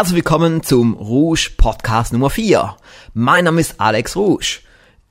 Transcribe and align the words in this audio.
Herzlich 0.00 0.16
willkommen 0.16 0.62
zum 0.62 0.94
Rouge 0.94 1.50
Podcast 1.58 2.14
Nummer 2.14 2.30
4. 2.30 2.74
Mein 3.12 3.44
Name 3.44 3.60
ist 3.60 3.82
Alex 3.82 4.16
Rouge. 4.16 4.60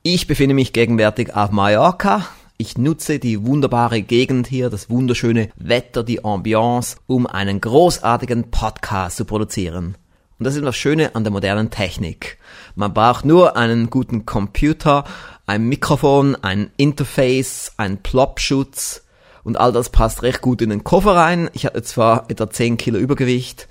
Ich 0.02 0.26
befinde 0.26 0.52
mich 0.52 0.72
gegenwärtig 0.72 1.32
auf 1.32 1.52
Mallorca. 1.52 2.26
Ich 2.56 2.76
nutze 2.76 3.20
die 3.20 3.46
wunderbare 3.46 4.02
Gegend 4.02 4.48
hier, 4.48 4.68
das 4.68 4.90
wunderschöne 4.90 5.50
Wetter, 5.54 6.02
die 6.02 6.24
Ambiance, 6.24 6.96
um 7.06 7.28
einen 7.28 7.60
großartigen 7.60 8.50
Podcast 8.50 9.18
zu 9.18 9.24
produzieren. 9.26 9.96
Und 10.40 10.44
das 10.44 10.56
ist 10.56 10.64
das 10.64 10.74
Schöne 10.74 11.14
an 11.14 11.22
der 11.22 11.32
modernen 11.32 11.70
Technik. 11.70 12.38
Man 12.74 12.92
braucht 12.92 13.24
nur 13.24 13.56
einen 13.56 13.90
guten 13.90 14.26
Computer, 14.26 15.04
ein 15.46 15.68
Mikrofon, 15.68 16.34
ein 16.42 16.72
Interface, 16.78 17.74
einen 17.76 17.98
Plopschutz 17.98 19.04
und 19.44 19.56
all 19.56 19.70
das 19.70 19.90
passt 19.90 20.24
recht 20.24 20.40
gut 20.40 20.60
in 20.60 20.70
den 20.70 20.82
Koffer 20.82 21.14
rein. 21.14 21.48
Ich 21.52 21.64
hatte 21.64 21.80
zwar 21.84 22.28
etwa 22.28 22.50
10 22.50 22.76
Kilo 22.76 22.98
Übergewicht, 22.98 23.68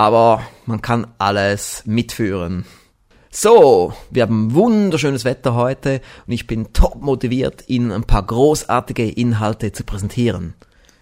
aber 0.00 0.40
man 0.64 0.80
kann 0.80 1.08
alles 1.18 1.82
mitführen. 1.84 2.64
So, 3.30 3.92
wir 4.08 4.22
haben 4.22 4.54
wunderschönes 4.54 5.26
Wetter 5.26 5.54
heute 5.54 6.00
und 6.26 6.32
ich 6.32 6.46
bin 6.46 6.72
top 6.72 7.02
motiviert, 7.02 7.64
Ihnen 7.66 7.92
ein 7.92 8.04
paar 8.04 8.22
großartige 8.22 9.10
Inhalte 9.10 9.72
zu 9.72 9.84
präsentieren. 9.84 10.54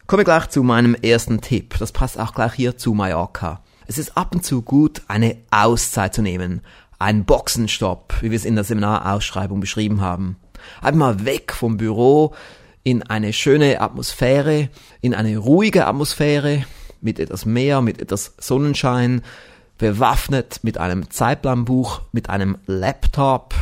Komme 0.09 0.25
gleich 0.25 0.49
zu 0.49 0.65
meinem 0.65 0.97
ersten 0.97 1.41
Tipp. 1.41 1.77
Das 1.79 1.93
passt 1.93 2.19
auch 2.19 2.35
gleich 2.35 2.55
hier 2.55 2.77
zu 2.77 2.93
Mallorca. 2.93 3.63
Es 3.87 3.99
ist 3.99 4.17
ab 4.17 4.35
und 4.35 4.45
zu 4.45 4.63
gut, 4.63 5.03
eine 5.07 5.37
Auszeit 5.53 6.13
zu 6.13 6.23
nehmen. 6.23 6.63
Ein 6.99 7.25
Boxenstopp, 7.25 8.15
wie 8.21 8.33
wir 8.33 8.37
es 8.37 8.45
in 8.45 8.57
der 8.57 8.65
Seminarausschreibung 8.65 9.61
beschrieben 9.61 10.01
haben. 10.01 10.39
Einmal 10.83 11.25
weg 11.25 11.53
vom 11.53 11.77
Büro 11.77 12.35
in 12.83 13.05
eine 13.05 13.33
schöne 13.33 13.81
Atmosphäre, 13.81 14.71
in 15.03 15.15
eine 15.15 15.39
ruhige 15.39 15.87
Atmosphäre, 15.87 16.65
mit 17.01 17.19
etwas 17.19 17.47
Meer, 17.47 17.81
mit 17.81 18.01
etwas 18.01 18.35
Sonnenschein, 18.39 19.23
bewaffnet 19.79 20.61
mit 20.63 20.79
einem 20.79 21.11
Zeitplanbuch, 21.11 22.03
mit 22.13 22.31
einem 22.31 22.59
Laptop, 22.67 23.55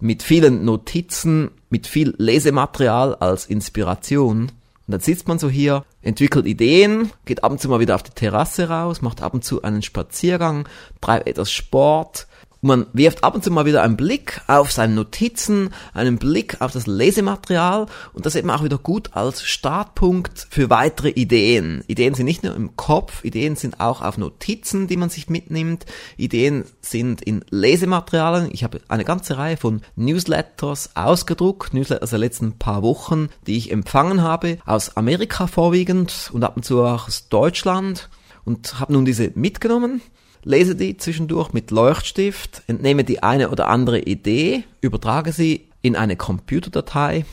mit 0.00 0.22
vielen 0.22 0.64
Notizen, 0.64 1.50
mit 1.68 1.86
viel 1.86 2.14
Lesematerial 2.16 3.14
als 3.14 3.46
Inspiration. 3.46 4.42
Und 4.42 4.52
dann 4.86 5.00
sitzt 5.00 5.28
man 5.28 5.38
so 5.38 5.48
hier, 5.48 5.84
entwickelt 6.02 6.46
Ideen, 6.46 7.12
geht 7.26 7.44
ab 7.44 7.52
und 7.52 7.60
zu 7.60 7.68
mal 7.68 7.80
wieder 7.80 7.94
auf 7.94 8.02
die 8.02 8.10
Terrasse 8.10 8.68
raus, 8.68 9.02
macht 9.02 9.22
ab 9.22 9.34
und 9.34 9.44
zu 9.44 9.62
einen 9.62 9.82
Spaziergang, 9.82 10.68
treibt 11.00 11.28
etwas 11.28 11.52
Sport, 11.52 12.26
man 12.62 12.86
wirft 12.92 13.24
ab 13.24 13.34
und 13.34 13.42
zu 13.42 13.50
mal 13.50 13.64
wieder 13.64 13.82
einen 13.82 13.96
Blick 13.96 14.40
auf 14.46 14.70
seine 14.70 14.94
Notizen, 14.94 15.70
einen 15.94 16.18
Blick 16.18 16.60
auf 16.60 16.72
das 16.72 16.86
Lesematerial 16.86 17.86
und 18.12 18.26
das 18.26 18.34
eben 18.34 18.50
auch 18.50 18.62
wieder 18.62 18.78
gut 18.78 19.10
als 19.14 19.42
Startpunkt 19.42 20.46
für 20.50 20.68
weitere 20.68 21.10
Ideen. 21.10 21.82
Ideen 21.86 22.14
sind 22.14 22.26
nicht 22.26 22.42
nur 22.42 22.54
im 22.54 22.76
Kopf, 22.76 23.24
Ideen 23.24 23.56
sind 23.56 23.80
auch 23.80 24.02
auf 24.02 24.18
Notizen, 24.18 24.88
die 24.88 24.98
man 24.98 25.08
sich 25.08 25.30
mitnimmt. 25.30 25.86
Ideen 26.16 26.64
sind 26.82 27.22
in 27.22 27.44
Lesematerialien. 27.48 28.50
Ich 28.52 28.62
habe 28.64 28.80
eine 28.88 29.04
ganze 29.04 29.38
Reihe 29.38 29.56
von 29.56 29.80
Newsletters 29.96 30.90
ausgedruckt, 30.94 31.72
Newsletters 31.72 32.10
der 32.10 32.18
letzten 32.18 32.58
paar 32.58 32.82
Wochen, 32.82 33.28
die 33.46 33.56
ich 33.56 33.72
empfangen 33.72 34.22
habe, 34.22 34.58
aus 34.66 34.96
Amerika 34.96 35.46
vorwiegend 35.46 36.30
und 36.32 36.44
ab 36.44 36.56
und 36.56 36.64
zu 36.64 36.82
auch 36.82 37.08
aus 37.08 37.28
Deutschland 37.28 38.10
und 38.44 38.80
habe 38.80 38.92
nun 38.92 39.04
diese 39.04 39.32
mitgenommen 39.34 40.02
lese 40.42 40.76
die 40.76 40.96
zwischendurch 40.96 41.52
mit 41.52 41.70
Leuchtstift, 41.70 42.62
entnehme 42.66 43.04
die 43.04 43.22
eine 43.22 43.50
oder 43.50 43.68
andere 43.68 44.00
Idee, 44.00 44.64
übertrage 44.80 45.32
sie 45.32 45.68
in 45.82 45.96
eine 45.96 46.16
Computerdatei 46.16 47.24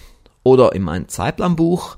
oder 0.43 0.73
in 0.73 0.83
mein 0.83 1.09
Zeitplanbuch, 1.09 1.97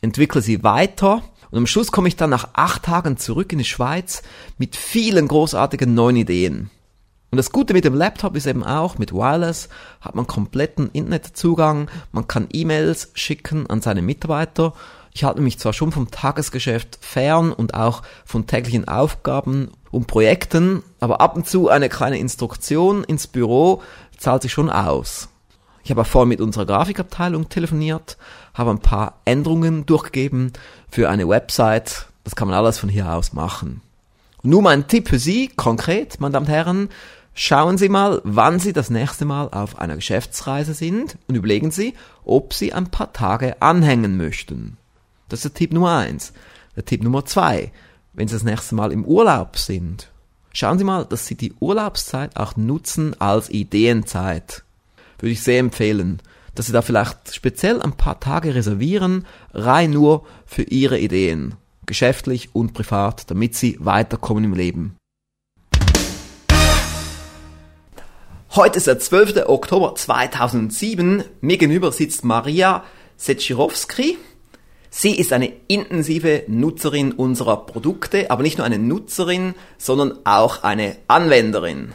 entwickle 0.00 0.40
sie 0.40 0.62
weiter 0.62 1.22
und 1.50 1.58
am 1.58 1.66
Schluss 1.66 1.92
komme 1.92 2.08
ich 2.08 2.16
dann 2.16 2.30
nach 2.30 2.48
acht 2.54 2.84
Tagen 2.84 3.16
zurück 3.16 3.52
in 3.52 3.58
die 3.58 3.64
Schweiz 3.64 4.22
mit 4.58 4.76
vielen 4.76 5.28
großartigen 5.28 5.94
neuen 5.94 6.16
Ideen. 6.16 6.70
Und 7.30 7.38
das 7.38 7.52
Gute 7.52 7.74
mit 7.74 7.84
dem 7.84 7.94
Laptop 7.94 8.36
ist 8.36 8.46
eben 8.46 8.64
auch, 8.64 8.98
mit 8.98 9.12
Wireless 9.12 9.68
hat 10.00 10.14
man 10.14 10.26
kompletten 10.26 10.90
Internetzugang, 10.92 11.90
man 12.12 12.28
kann 12.28 12.48
E-Mails 12.52 13.10
schicken 13.14 13.68
an 13.68 13.80
seine 13.80 14.02
Mitarbeiter. 14.02 14.74
Ich 15.12 15.24
halte 15.24 15.40
mich 15.40 15.58
zwar 15.58 15.72
schon 15.72 15.92
vom 15.92 16.10
Tagesgeschäft 16.10 16.98
fern 17.00 17.52
und 17.52 17.74
auch 17.74 18.02
von 18.24 18.46
täglichen 18.46 18.86
Aufgaben 18.86 19.70
und 19.96 20.06
Projekten, 20.06 20.82
aber 21.00 21.22
ab 21.22 21.36
und 21.36 21.48
zu 21.48 21.70
eine 21.70 21.88
kleine 21.88 22.18
Instruktion 22.18 23.02
ins 23.02 23.26
Büro 23.26 23.82
zahlt 24.18 24.42
sich 24.42 24.52
schon 24.52 24.68
aus. 24.68 25.30
Ich 25.84 25.90
habe 25.90 26.04
vorhin 26.04 26.28
mit 26.28 26.40
unserer 26.42 26.66
Grafikabteilung 26.66 27.48
telefoniert, 27.48 28.18
habe 28.52 28.70
ein 28.70 28.80
paar 28.80 29.20
Änderungen 29.24 29.86
durchgegeben 29.86 30.52
für 30.90 31.08
eine 31.08 31.26
Website. 31.28 32.08
Das 32.24 32.36
kann 32.36 32.48
man 32.48 32.56
alles 32.56 32.78
von 32.78 32.90
hier 32.90 33.10
aus 33.10 33.32
machen. 33.32 33.80
Nun 34.42 34.64
mein 34.64 34.86
Tipp 34.86 35.08
für 35.08 35.18
Sie, 35.18 35.48
konkret, 35.48 36.20
meine 36.20 36.32
Damen 36.32 36.46
und 36.46 36.52
Herren, 36.52 36.88
schauen 37.32 37.78
Sie 37.78 37.88
mal, 37.88 38.20
wann 38.22 38.58
Sie 38.58 38.74
das 38.74 38.90
nächste 38.90 39.24
Mal 39.24 39.48
auf 39.48 39.78
einer 39.78 39.96
Geschäftsreise 39.96 40.74
sind 40.74 41.16
und 41.26 41.36
überlegen 41.36 41.70
Sie, 41.70 41.94
ob 42.24 42.52
Sie 42.52 42.74
ein 42.74 42.90
paar 42.90 43.14
Tage 43.14 43.62
anhängen 43.62 44.18
möchten. 44.18 44.76
Das 45.30 45.38
ist 45.38 45.44
der 45.44 45.54
Tipp 45.54 45.72
Nummer 45.72 45.96
eins. 45.96 46.34
Der 46.76 46.84
Tipp 46.84 47.02
Nummer 47.02 47.24
zwei 47.24 47.72
wenn 48.16 48.28
Sie 48.28 48.34
das 48.34 48.44
nächste 48.44 48.74
Mal 48.74 48.92
im 48.92 49.04
Urlaub 49.04 49.58
sind, 49.58 50.10
schauen 50.52 50.78
Sie 50.78 50.84
mal, 50.84 51.04
dass 51.04 51.26
Sie 51.26 51.34
die 51.34 51.52
Urlaubszeit 51.60 52.36
auch 52.36 52.56
nutzen 52.56 53.14
als 53.20 53.50
Ideenzeit. 53.50 54.64
Würde 55.18 55.32
ich 55.32 55.42
sehr 55.42 55.60
empfehlen, 55.60 56.20
dass 56.54 56.66
Sie 56.66 56.72
da 56.72 56.80
vielleicht 56.80 57.34
speziell 57.34 57.80
ein 57.80 57.92
paar 57.92 58.18
Tage 58.18 58.54
reservieren, 58.54 59.26
rein 59.52 59.90
nur 59.90 60.26
für 60.46 60.62
Ihre 60.62 60.98
Ideen, 60.98 61.54
geschäftlich 61.84 62.54
und 62.54 62.72
privat, 62.72 63.30
damit 63.30 63.54
Sie 63.54 63.76
weiterkommen 63.80 64.44
im 64.44 64.54
Leben. 64.54 64.96
Heute 68.54 68.78
ist 68.78 68.86
der 68.86 68.98
12. 68.98 69.46
Oktober 69.46 69.94
2007. 69.94 71.24
Mir 71.42 71.58
gegenüber 71.58 71.92
sitzt 71.92 72.24
Maria 72.24 72.82
Setschirowski. 73.18 74.16
Sie 74.98 75.14
ist 75.14 75.34
eine 75.34 75.52
intensive 75.68 76.44
Nutzerin 76.46 77.12
unserer 77.12 77.66
Produkte, 77.66 78.30
aber 78.30 78.42
nicht 78.42 78.56
nur 78.56 78.64
eine 78.64 78.78
Nutzerin, 78.78 79.54
sondern 79.76 80.20
auch 80.24 80.62
eine 80.62 80.96
Anwenderin. 81.06 81.92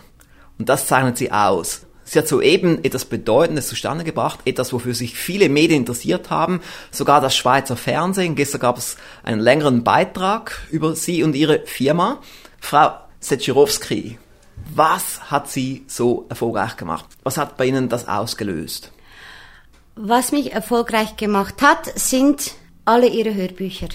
Und 0.60 0.70
das 0.70 0.86
zeichnet 0.86 1.18
sie 1.18 1.32
aus. 1.32 1.88
Sie 2.04 2.20
hat 2.20 2.28
soeben 2.28 2.84
etwas 2.84 3.06
Bedeutendes 3.06 3.70
zustande 3.70 4.04
gebracht, 4.04 4.42
etwas, 4.46 4.72
wofür 4.72 4.94
sich 4.94 5.16
viele 5.16 5.50
Medien 5.50 5.80
interessiert 5.80 6.30
haben, 6.30 6.62
sogar 6.92 7.22
das 7.22 7.36
Schweizer 7.36 7.76
Fernsehen. 7.76 8.36
Gestern 8.36 8.62
gab 8.62 8.78
es 8.78 8.98
einen 9.24 9.42
längeren 9.42 9.84
Beitrag 9.84 10.62
über 10.70 10.96
sie 10.96 11.24
und 11.24 11.36
ihre 11.36 11.66
Firma. 11.66 12.22
Frau 12.60 12.92
Setschirowski, 13.20 14.20
was 14.76 15.32
hat 15.32 15.50
sie 15.50 15.86
so 15.88 16.28
erfolgreich 16.30 16.78
gemacht? 16.78 17.06
Was 17.24 17.38
hat 17.38 17.58
bei 17.58 17.66
Ihnen 17.66 17.90
das 17.90 18.08
ausgelöst? 18.08 18.92
Was 19.96 20.32
mich 20.32 20.54
erfolgreich 20.54 21.16
gemacht 21.16 21.64
hat, 21.64 22.00
sind 22.00 22.61
alle 22.92 23.08
ihre 23.08 23.34
Hörbücher. 23.34 23.88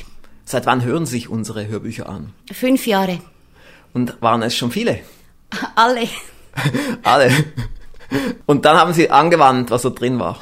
Seit 0.46 0.64
wann 0.64 0.82
hören 0.82 1.04
sich 1.04 1.28
unsere 1.28 1.66
Hörbücher 1.66 2.08
an? 2.08 2.32
Fünf 2.50 2.86
Jahre. 2.86 3.18
Und 3.92 4.22
waren 4.22 4.42
es 4.42 4.56
schon 4.56 4.70
viele? 4.70 5.00
Alle. 5.74 6.08
Alle. 7.02 7.30
Und 8.46 8.64
dann 8.64 8.76
haben 8.78 8.94
Sie 8.94 9.10
angewandt, 9.10 9.70
was 9.70 9.82
da 9.82 9.90
drin 9.90 10.18
war. 10.18 10.40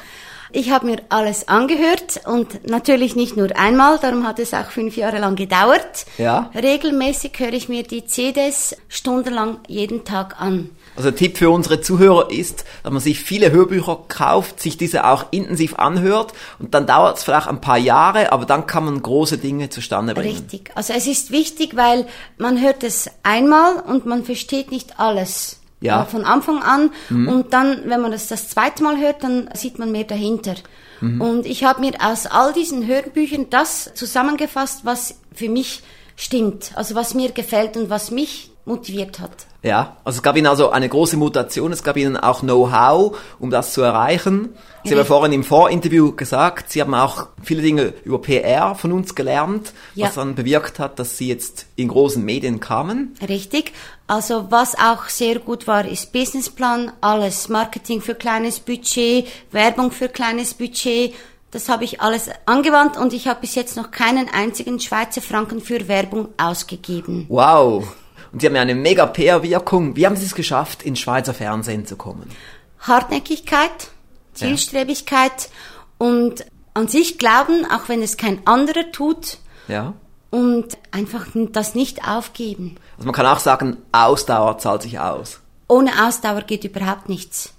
Ich 0.51 0.71
habe 0.71 0.85
mir 0.85 1.01
alles 1.09 1.49
angehört 1.49 2.21
und 2.25 2.69
natürlich 2.69 3.17
nicht 3.17 3.35
nur 3.35 3.57
einmal, 3.57 3.99
darum 3.99 4.25
hat 4.25 4.39
es 4.39 4.53
auch 4.53 4.69
fünf 4.69 4.95
Jahre 4.95 5.19
lang 5.19 5.35
gedauert. 5.35 6.05
Ja. 6.17 6.49
Regelmäßig 6.55 7.33
höre 7.37 7.51
ich 7.51 7.67
mir 7.67 7.83
die 7.83 8.05
CDs 8.05 8.77
stundenlang 8.87 9.59
jeden 9.67 10.05
Tag 10.05 10.39
an. 10.39 10.69
Also 10.95 11.09
der 11.11 11.17
Tipp 11.17 11.37
für 11.37 11.49
unsere 11.49 11.81
Zuhörer 11.81 12.31
ist, 12.31 12.63
dass 12.83 12.91
man 12.91 13.01
sich 13.01 13.19
viele 13.19 13.51
Hörbücher 13.51 13.99
kauft, 14.07 14.61
sich 14.61 14.77
diese 14.77 15.05
auch 15.05 15.25
intensiv 15.31 15.75
anhört 15.75 16.33
und 16.59 16.73
dann 16.73 16.87
dauert 16.87 17.17
es 17.17 17.23
vielleicht 17.23 17.47
ein 17.47 17.61
paar 17.61 17.77
Jahre, 17.77 18.31
aber 18.31 18.45
dann 18.45 18.65
kann 18.65 18.85
man 18.85 19.01
große 19.01 19.37
Dinge 19.37 19.69
zustande 19.69 20.13
bringen. 20.13 20.35
Richtig. 20.35 20.71
Also 20.75 20.93
es 20.93 21.07
ist 21.07 21.31
wichtig, 21.31 21.75
weil 21.75 22.07
man 22.37 22.61
hört 22.61 22.83
es 22.83 23.09
einmal 23.23 23.77
und 23.81 24.05
man 24.05 24.23
versteht 24.23 24.71
nicht 24.71 24.99
alles. 24.99 25.59
Ja. 25.81 26.05
Von 26.05 26.23
Anfang 26.23 26.63
an. 26.63 26.91
Mhm. 27.09 27.27
Und 27.27 27.53
dann, 27.53 27.81
wenn 27.85 28.01
man 28.01 28.11
das 28.11 28.27
das 28.27 28.49
zweite 28.49 28.81
Mal 28.81 28.97
hört, 28.97 29.23
dann 29.23 29.49
sieht 29.53 29.77
man 29.77 29.91
mehr 29.91 30.05
dahinter. 30.05 30.55
Mhm. 31.01 31.21
Und 31.21 31.45
ich 31.45 31.63
habe 31.63 31.81
mir 31.81 31.93
aus 32.01 32.25
all 32.25 32.53
diesen 32.53 32.87
Hörbüchern 32.87 33.47
das 33.49 33.91
zusammengefasst, 33.93 34.85
was 34.85 35.19
für 35.33 35.49
mich 35.49 35.83
stimmt. 36.15 36.71
Also 36.75 36.95
was 36.95 37.13
mir 37.13 37.31
gefällt 37.31 37.77
und 37.77 37.89
was 37.89 38.09
mich 38.09 38.51
motiviert 38.65 39.19
hat. 39.19 39.45
Ja, 39.61 39.97
also 40.03 40.17
es 40.17 40.23
gab 40.23 40.35
Ihnen 40.37 40.47
also 40.47 40.69
eine 40.69 40.89
große 40.89 41.17
Mutation, 41.17 41.71
es 41.71 41.83
gab 41.83 41.97
Ihnen 41.97 42.17
auch 42.17 42.41
Know-how, 42.41 43.17
um 43.39 43.49
das 43.49 43.73
zu 43.73 43.81
erreichen. 43.81 44.55
Sie 44.83 44.89
ja. 44.89 44.95
haben 44.95 44.99
ja 44.99 45.05
vorhin 45.05 45.33
im 45.33 45.43
Vorinterview 45.43 46.11
gesagt, 46.11 46.71
Sie 46.71 46.81
haben 46.81 46.93
auch 46.93 47.27
viele 47.43 47.61
Dinge 47.61 47.93
über 48.03 48.21
PR 48.21 48.75
von 48.75 48.91
uns 48.91 49.15
gelernt, 49.15 49.73
ja. 49.95 50.07
was 50.07 50.15
dann 50.15 50.35
bewirkt 50.35 50.77
hat, 50.77 50.99
dass 50.99 51.17
Sie 51.17 51.27
jetzt 51.27 51.65
in 51.75 51.87
großen 51.87 52.23
Medien 52.23 52.59
kamen. 52.59 53.15
Richtig. 53.27 53.73
Also 54.07 54.47
was 54.51 54.75
auch 54.77 55.09
sehr 55.09 55.39
gut 55.39 55.65
war, 55.65 55.85
ist 55.85 56.11
Businessplan, 56.11 56.91
alles. 57.01 57.49
Marketing 57.49 58.01
für 58.01 58.13
kleines 58.13 58.59
Budget, 58.59 59.27
Werbung 59.51 59.91
für 59.91 60.09
kleines 60.09 60.53
Budget, 60.53 61.13
das 61.55 61.69
habe 61.69 61.85
ich 61.85 62.01
alles 62.01 62.29
angewandt 62.45 62.97
und 62.97 63.13
ich 63.13 63.29
habe 63.29 63.39
bis 63.39 63.55
jetzt 63.55 63.77
noch 63.77 63.89
keinen 63.89 64.27
einzigen 64.27 64.79
Schweizer 64.79 65.21
Franken 65.21 65.61
für 65.61 65.87
Werbung 65.87 66.27
ausgegeben. 66.37 67.25
Wow. 67.29 67.87
Und 68.35 68.41
Sie 68.41 68.47
haben 68.47 68.55
ja 68.57 68.63
eine 68.63 68.75
mega 68.75 69.05
PR-Wirkung. 69.05 69.95
Wie 69.95 70.05
haben 70.05 70.17
Sie 70.17 70.25
es 70.25 70.35
geschafft, 70.35 70.83
ins 70.83 70.99
Schweizer 70.99 71.33
Fernsehen 71.33 71.85
zu 71.85 71.95
kommen? 71.95 72.29
Hartnäckigkeit, 72.81 73.87
Zielstrebigkeit 74.33 75.31
ja. 75.31 76.05
und 76.05 76.45
an 76.73 76.89
sich 76.89 77.17
glauben, 77.17 77.65
auch 77.71 77.87
wenn 77.87 78.01
es 78.01 78.17
kein 78.17 78.45
anderer 78.45 78.91
tut. 78.91 79.37
Ja. 79.69 79.93
Und 80.31 80.77
einfach 80.91 81.27
das 81.33 81.75
nicht 81.75 82.05
aufgeben. 82.05 82.75
Also 82.97 83.05
man 83.05 83.15
kann 83.15 83.25
auch 83.25 83.39
sagen, 83.39 83.77
Ausdauer 83.93 84.57
zahlt 84.57 84.81
sich 84.81 84.99
aus. 84.99 85.39
Ohne 85.69 86.05
Ausdauer 86.05 86.41
geht 86.41 86.65
überhaupt 86.65 87.07
nichts. 87.07 87.53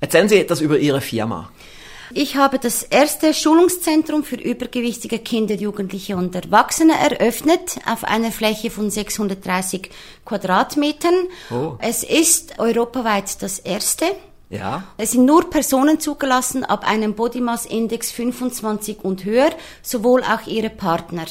Erzählen 0.00 0.28
Sie 0.28 0.40
etwas 0.40 0.60
über 0.60 0.76
Ihre 0.76 1.02
Firma. 1.02 1.50
Ich 2.12 2.36
habe 2.36 2.58
das 2.58 2.82
erste 2.82 3.34
Schulungszentrum 3.34 4.24
für 4.24 4.36
übergewichtige 4.36 5.18
Kinder, 5.18 5.54
Jugendliche 5.54 6.16
und 6.16 6.34
Erwachsene 6.34 6.94
eröffnet 6.94 7.78
auf 7.86 8.04
einer 8.04 8.30
Fläche 8.30 8.70
von 8.70 8.90
630 8.90 9.90
Quadratmetern. 10.24 11.14
Oh. 11.50 11.74
Es 11.78 12.02
ist 12.02 12.58
europaweit 12.58 13.42
das 13.42 13.58
erste. 13.58 14.06
Ja. 14.48 14.84
Es 14.96 15.12
sind 15.12 15.24
nur 15.24 15.50
Personen 15.50 15.98
zugelassen 15.98 16.64
ab 16.64 16.88
einem 16.88 17.14
Body 17.14 17.40
Mass 17.40 17.66
Index 17.66 18.12
25 18.12 19.04
und 19.04 19.24
höher, 19.24 19.50
sowohl 19.82 20.22
auch 20.22 20.46
ihre 20.46 20.70
Partner. 20.70 21.24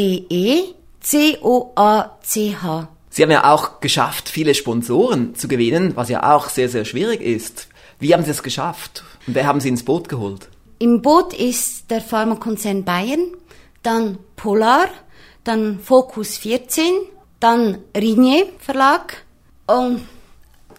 Sie 3.10 3.22
haben 3.22 3.32
ja 3.32 3.54
auch 3.54 3.80
geschafft, 3.80 4.28
viele 4.28 4.56
Sponsoren 4.56 5.36
zu 5.36 5.48
gewinnen, 5.48 5.96
was 5.96 6.10
ja 6.10 6.36
auch 6.36 6.50
sehr, 6.50 6.68
sehr 6.68 6.84
schwierig 6.84 7.22
ist. 7.22 7.68
Wie 8.00 8.14
haben 8.14 8.24
Sie 8.24 8.32
es 8.32 8.44
geschafft? 8.44 9.04
Und 9.28 9.36
wer 9.36 9.46
haben 9.46 9.62
Sie 9.62 9.70
ins 9.70 9.86
Boot 9.86 10.10
geholt? 10.10 10.50
Im 10.80 11.02
Boot 11.02 11.34
ist 11.34 11.92
der 11.92 12.02
Pharmakonzern 12.02 12.84
Bayern, 12.84 13.28
dann 13.84 14.18
Polar, 14.36 14.88
dann 15.44 15.80
Focus 15.80 16.38
14, 16.38 16.92
dann 17.44 17.80
Rignier 17.96 18.46
Verlag 18.60 19.18
und 19.68 20.02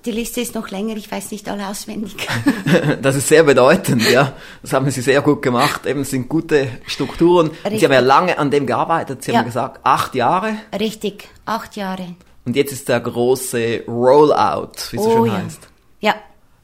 die 0.06 0.10
Liste 0.10 0.40
ist 0.40 0.54
noch 0.54 0.70
länger, 0.70 0.96
ich 0.96 1.10
weiß 1.10 1.30
nicht 1.30 1.48
alle 1.48 1.66
auswendig. 1.66 2.16
das 3.02 3.16
ist 3.16 3.28
sehr 3.28 3.42
bedeutend, 3.42 4.10
ja. 4.10 4.34
Das 4.62 4.72
haben 4.72 4.90
Sie 4.90 5.00
sehr 5.00 5.22
gut 5.22 5.40
gemacht. 5.40 5.86
Eben, 5.86 6.00
es 6.00 6.10
sind 6.10 6.28
gute 6.28 6.68
Strukturen. 6.86 7.50
Richtig. 7.64 7.80
Sie 7.80 7.84
haben 7.86 7.92
ja 7.92 8.00
lange 8.00 8.38
an 8.38 8.50
dem 8.50 8.66
gearbeitet. 8.66 9.24
Sie 9.24 9.32
ja. 9.32 9.38
haben 9.38 9.46
gesagt, 9.46 9.80
acht 9.82 10.14
Jahre. 10.14 10.56
Richtig, 10.78 11.28
acht 11.46 11.76
Jahre. 11.76 12.14
Und 12.44 12.56
jetzt 12.56 12.72
ist 12.72 12.88
der 12.88 13.00
große 13.00 13.84
Rollout, 13.88 14.72
wie 14.90 14.96
es 14.96 15.02
oh, 15.02 15.04
so 15.04 15.10
schön 15.10 15.26
ja. 15.26 15.42
heißt. 15.42 15.68
Ja. 16.00 16.14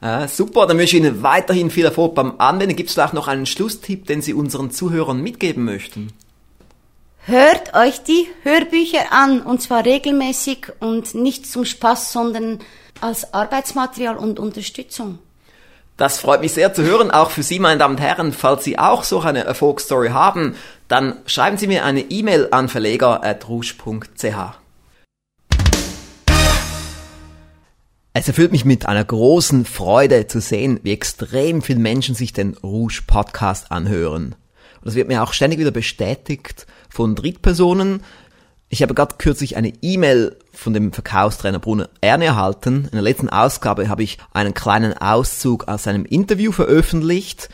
ja. 0.01 0.27
Super, 0.27 0.67
dann 0.67 0.77
wünsche 0.77 0.97
ich 0.97 1.03
Ihnen 1.03 1.23
weiterhin 1.23 1.71
viel 1.71 1.85
Erfolg 1.85 2.13
beim 2.13 2.35
Anwenden. 2.37 2.75
Gibt 2.75 2.89
es 2.89 2.93
vielleicht 2.93 3.15
noch 3.15 3.27
einen 3.27 3.47
Schlusstipp, 3.47 4.05
den 4.05 4.21
Sie 4.21 4.35
unseren 4.35 4.69
Zuhörern 4.69 5.19
mitgeben 5.19 5.63
möchten? 5.63 6.13
Hört 7.25 7.75
euch 7.75 8.01
die 8.01 8.27
Hörbücher 8.41 9.11
an 9.11 9.43
und 9.43 9.61
zwar 9.61 9.85
regelmäßig 9.85 10.71
und 10.79 11.13
nicht 11.13 11.45
zum 11.45 11.65
Spaß, 11.65 12.11
sondern 12.11 12.59
als 12.99 13.35
Arbeitsmaterial 13.35 14.17
und 14.17 14.39
Unterstützung. 14.39 15.19
Das 15.97 16.19
freut 16.19 16.41
mich 16.41 16.53
sehr 16.53 16.73
zu 16.73 16.81
hören, 16.81 17.11
auch 17.11 17.29
für 17.29 17.43
Sie, 17.43 17.59
meine 17.59 17.77
Damen 17.77 17.95
und 17.95 18.01
Herren. 18.01 18.33
Falls 18.33 18.63
Sie 18.63 18.79
auch 18.79 19.03
so 19.03 19.19
eine 19.19 19.43
Erfolgsstory 19.43 20.09
haben, 20.09 20.55
dann 20.87 21.17
schreiben 21.27 21.57
Sie 21.57 21.67
mir 21.67 21.85
eine 21.85 22.01
E-Mail 22.01 22.47
an 22.49 22.69
verleger.rouge.ch. 22.69 24.25
Es 28.13 28.27
erfüllt 28.27 28.51
mich 28.51 28.65
mit 28.65 28.87
einer 28.87 29.05
großen 29.05 29.65
Freude 29.65 30.25
zu 30.25 30.41
sehen, 30.41 30.79
wie 30.81 30.91
extrem 30.91 31.61
viele 31.61 31.79
Menschen 31.79 32.15
sich 32.15 32.33
den 32.33 32.57
Rouge 32.63 33.03
Podcast 33.05 33.71
anhören. 33.71 34.35
Und 34.81 34.87
das 34.87 34.95
wird 34.95 35.07
mir 35.07 35.21
auch 35.21 35.33
ständig 35.33 35.59
wieder 35.59 35.69
bestätigt 35.69 36.65
von 36.91 37.15
Drittpersonen. 37.15 38.03
Ich 38.69 38.81
habe 38.81 38.93
gerade 38.93 39.15
kürzlich 39.17 39.57
eine 39.57 39.73
E-Mail 39.81 40.37
von 40.53 40.73
dem 40.73 40.93
Verkaufstrainer 40.93 41.59
Bruno 41.59 41.85
Erne 42.01 42.25
erhalten. 42.25 42.85
In 42.85 42.91
der 42.91 43.01
letzten 43.01 43.29
Ausgabe 43.29 43.89
habe 43.89 44.03
ich 44.03 44.17
einen 44.33 44.53
kleinen 44.53 44.97
Auszug 44.97 45.67
aus 45.67 45.83
seinem 45.83 46.05
Interview 46.05 46.51
veröffentlicht 46.51 47.49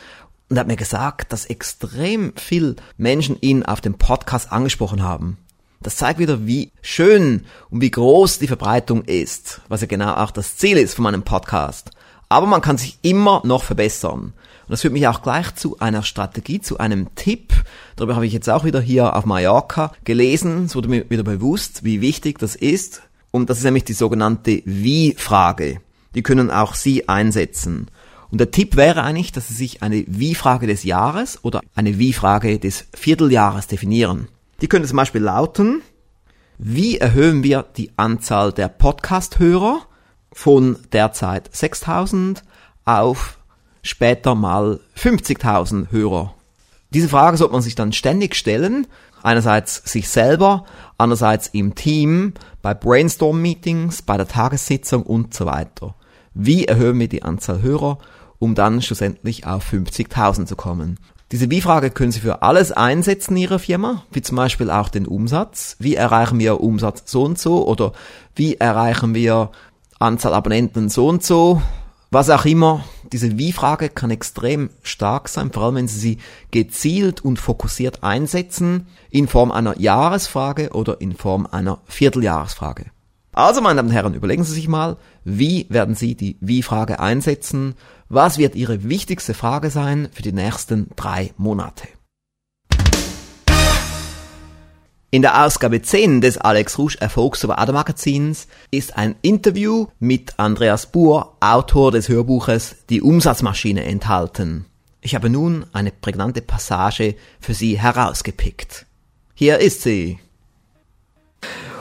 und 0.48 0.58
hat 0.58 0.66
mir 0.66 0.76
gesagt, 0.76 1.32
dass 1.32 1.46
extrem 1.46 2.32
viel 2.36 2.76
Menschen 2.96 3.36
ihn 3.40 3.64
auf 3.64 3.80
dem 3.80 3.94
Podcast 3.94 4.52
angesprochen 4.52 5.02
haben. 5.02 5.38
Das 5.80 5.96
zeigt 5.96 6.18
wieder, 6.18 6.46
wie 6.46 6.72
schön 6.82 7.44
und 7.70 7.80
wie 7.80 7.90
groß 7.90 8.40
die 8.40 8.48
Verbreitung 8.48 9.04
ist, 9.04 9.60
was 9.68 9.80
ja 9.80 9.86
genau 9.86 10.14
auch 10.14 10.32
das 10.32 10.56
Ziel 10.56 10.76
ist 10.76 10.94
von 10.94 11.04
meinem 11.04 11.22
Podcast. 11.22 11.90
Aber 12.28 12.46
man 12.46 12.60
kann 12.60 12.78
sich 12.78 12.98
immer 13.02 13.42
noch 13.44 13.62
verbessern. 13.62 14.32
Und 14.68 14.72
das 14.72 14.82
führt 14.82 14.92
mich 14.92 15.08
auch 15.08 15.22
gleich 15.22 15.54
zu 15.54 15.78
einer 15.78 16.02
Strategie, 16.02 16.60
zu 16.60 16.78
einem 16.78 17.14
Tipp. 17.14 17.54
Darüber 17.96 18.16
habe 18.16 18.26
ich 18.26 18.34
jetzt 18.34 18.50
auch 18.50 18.64
wieder 18.64 18.80
hier 18.80 19.16
auf 19.16 19.24
Mallorca 19.24 19.92
gelesen. 20.04 20.66
Es 20.66 20.76
wurde 20.76 20.88
mir 20.88 21.08
wieder 21.08 21.22
bewusst, 21.22 21.84
wie 21.84 22.02
wichtig 22.02 22.38
das 22.38 22.54
ist. 22.54 23.02
Und 23.30 23.48
das 23.48 23.58
ist 23.58 23.64
nämlich 23.64 23.84
die 23.84 23.94
sogenannte 23.94 24.62
Wie-Frage. 24.66 25.80
Die 26.14 26.22
können 26.22 26.50
auch 26.50 26.74
Sie 26.74 27.08
einsetzen. 27.08 27.86
Und 28.30 28.38
der 28.38 28.50
Tipp 28.50 28.76
wäre 28.76 29.02
eigentlich, 29.02 29.32
dass 29.32 29.48
Sie 29.48 29.54
sich 29.54 29.82
eine 29.82 30.04
Wie-Frage 30.06 30.66
des 30.66 30.84
Jahres 30.84 31.38
oder 31.42 31.62
eine 31.74 31.98
Wie-Frage 31.98 32.58
des 32.58 32.86
Vierteljahres 32.94 33.68
definieren. 33.68 34.28
Die 34.60 34.68
könnte 34.68 34.88
zum 34.88 34.96
Beispiel 34.96 35.22
lauten, 35.22 35.82
wie 36.58 36.98
erhöhen 36.98 37.42
wir 37.42 37.64
die 37.76 37.90
Anzahl 37.96 38.52
der 38.52 38.68
Podcast-Hörer 38.68 39.87
von 40.38 40.76
derzeit 40.92 41.50
6000 41.52 42.44
auf 42.84 43.38
später 43.82 44.36
mal 44.36 44.78
50.000 44.96 45.90
Hörer. 45.90 46.32
Diese 46.90 47.08
Frage 47.08 47.36
sollte 47.36 47.54
man 47.54 47.62
sich 47.62 47.74
dann 47.74 47.92
ständig 47.92 48.36
stellen. 48.36 48.86
Einerseits 49.24 49.82
sich 49.90 50.08
selber, 50.08 50.64
andererseits 50.96 51.48
im 51.48 51.74
Team, 51.74 52.34
bei 52.62 52.72
Brainstorm-Meetings, 52.72 54.02
bei 54.02 54.16
der 54.16 54.28
Tagessitzung 54.28 55.02
und 55.02 55.34
so 55.34 55.44
weiter. 55.44 55.96
Wie 56.34 56.66
erhöhen 56.66 57.00
wir 57.00 57.08
die 57.08 57.24
Anzahl 57.24 57.60
Hörer, 57.60 57.98
um 58.38 58.54
dann 58.54 58.80
schlussendlich 58.80 59.44
auf 59.44 59.68
50.000 59.72 60.46
zu 60.46 60.54
kommen? 60.54 61.00
Diese 61.30 61.50
Wie-Frage 61.50 61.90
können 61.90 62.10
Sie 62.10 62.20
für 62.20 62.40
alles 62.40 62.72
einsetzen 62.72 63.36
in 63.36 63.42
Ihrer 63.42 63.58
Firma, 63.58 64.04
wie 64.12 64.22
zum 64.22 64.36
Beispiel 64.36 64.70
auch 64.70 64.88
den 64.88 65.06
Umsatz. 65.06 65.76
Wie 65.78 65.94
erreichen 65.94 66.38
wir 66.38 66.60
Umsatz 66.60 67.02
so 67.04 67.24
und 67.24 67.38
so 67.38 67.66
oder 67.66 67.92
wie 68.34 68.54
erreichen 68.54 69.14
wir 69.14 69.50
Anzahl 69.98 70.34
Abonnenten 70.34 70.88
so 70.88 71.08
und 71.08 71.22
so 71.22 71.62
was 72.10 72.30
auch 72.30 72.46
immer, 72.46 72.84
diese 73.12 73.36
Wie-Frage 73.36 73.90
kann 73.90 74.10
extrem 74.10 74.70
stark 74.82 75.28
sein, 75.28 75.52
vor 75.52 75.64
allem 75.64 75.74
wenn 75.74 75.88
Sie 75.88 75.98
sie 75.98 76.18
gezielt 76.50 77.22
und 77.22 77.38
fokussiert 77.38 78.02
einsetzen, 78.02 78.86
in 79.10 79.28
Form 79.28 79.52
einer 79.52 79.78
Jahresfrage 79.78 80.70
oder 80.70 81.02
in 81.02 81.14
Form 81.14 81.46
einer 81.50 81.80
Vierteljahresfrage. 81.84 82.86
Also, 83.32 83.60
meine 83.60 83.76
Damen 83.76 83.88
und 83.88 83.94
Herren, 83.94 84.14
überlegen 84.14 84.42
Sie 84.44 84.54
sich 84.54 84.68
mal, 84.68 84.96
wie 85.24 85.66
werden 85.68 85.94
Sie 85.94 86.14
die 86.14 86.38
Wie-Frage 86.40 86.98
einsetzen? 86.98 87.74
Was 88.08 88.38
wird 88.38 88.54
Ihre 88.54 88.88
wichtigste 88.88 89.34
Frage 89.34 89.68
sein 89.68 90.08
für 90.12 90.22
die 90.22 90.32
nächsten 90.32 90.88
drei 90.96 91.32
Monate? 91.36 91.88
In 95.10 95.22
der 95.22 95.42
Ausgabe 95.46 95.80
10 95.80 96.20
des 96.20 96.36
Alex 96.36 96.76
Rouge 96.76 96.98
Erfolgs 97.00 97.42
über 97.42 97.56
Magazins 97.72 98.46
ist 98.70 98.98
ein 98.98 99.14
Interview 99.22 99.86
mit 99.98 100.34
Andreas 100.36 100.84
Buhr, 100.84 101.34
Autor 101.40 101.92
des 101.92 102.10
Hörbuches 102.10 102.76
Die 102.90 103.00
Umsatzmaschine 103.00 103.84
enthalten. 103.84 104.66
Ich 105.00 105.14
habe 105.14 105.30
nun 105.30 105.64
eine 105.72 105.92
prägnante 105.92 106.42
Passage 106.42 107.14
für 107.40 107.54
Sie 107.54 107.78
herausgepickt. 107.78 108.84
Hier 109.32 109.60
ist 109.60 109.80
sie. 109.80 110.18